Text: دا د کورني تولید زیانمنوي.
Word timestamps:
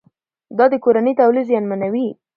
دا 0.57 0.65
د 0.71 0.73
کورني 0.83 1.13
تولید 1.19 1.45
زیانمنوي. 1.49 2.07